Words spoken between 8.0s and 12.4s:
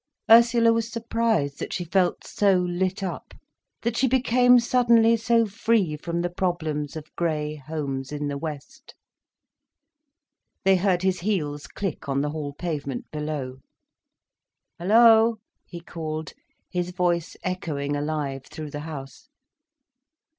in the west. They heard his heels click on the